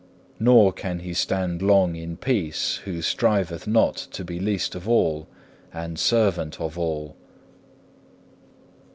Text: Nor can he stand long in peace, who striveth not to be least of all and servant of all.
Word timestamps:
Nor 0.39 0.73
can 0.73 1.01
he 1.01 1.13
stand 1.13 1.61
long 1.61 1.95
in 1.95 2.17
peace, 2.17 2.77
who 2.85 3.03
striveth 3.03 3.67
not 3.67 3.95
to 3.97 4.23
be 4.23 4.39
least 4.39 4.73
of 4.73 4.89
all 4.89 5.27
and 5.71 5.99
servant 5.99 6.59
of 6.59 6.75
all. 6.75 7.15